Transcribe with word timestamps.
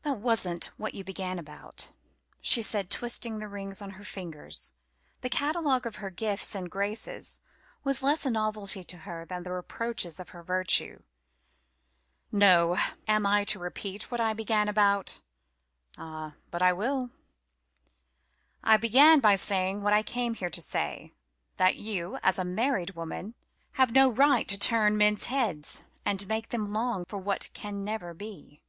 "That 0.00 0.20
wasn't 0.20 0.70
what 0.78 0.94
you 0.94 1.04
began 1.04 1.38
about," 1.38 1.92
she 2.40 2.62
said, 2.62 2.88
twisting 2.88 3.38
the 3.38 3.48
rings 3.50 3.82
on 3.82 3.90
her 4.00 4.02
fingers. 4.04 4.72
The 5.20 5.28
catalogue 5.28 5.84
of 5.84 5.96
her 5.96 6.08
gifts 6.08 6.54
and 6.54 6.70
graces 6.70 7.40
was 7.84 8.02
less 8.02 8.24
a 8.24 8.30
novelty 8.30 8.82
to 8.84 8.96
her 9.00 9.26
than 9.26 9.42
the 9.42 9.52
reproaches 9.52 10.16
to 10.16 10.24
her 10.30 10.42
virtue. 10.42 11.02
"No 12.32 12.78
am 13.06 13.26
I 13.26 13.44
to 13.44 13.58
repeat 13.58 14.10
what 14.10 14.22
I 14.22 14.32
began 14.32 14.70
about? 14.70 15.20
Ah 15.98 16.36
but 16.50 16.62
I 16.62 16.72
will. 16.72 17.10
I 18.64 18.78
began 18.78 19.20
by 19.20 19.34
saying 19.34 19.82
what 19.82 19.92
I 19.92 20.02
came 20.02 20.32
here 20.32 20.48
to 20.48 20.62
say: 20.62 21.12
that 21.58 21.76
you, 21.76 22.18
as 22.22 22.38
a 22.38 22.42
married 22.46 22.92
woman, 22.96 23.34
have 23.74 23.90
no 23.92 24.08
right 24.08 24.48
to 24.48 24.56
turn 24.56 24.96
men's 24.96 25.26
heads 25.26 25.82
and 26.06 26.26
make 26.26 26.48
them 26.48 26.72
long 26.72 27.04
for 27.06 27.18
what 27.18 27.50
can 27.52 27.84
never 27.84 28.14
be." 28.14 28.62